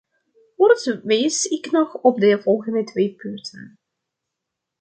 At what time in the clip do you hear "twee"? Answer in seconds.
2.83-3.15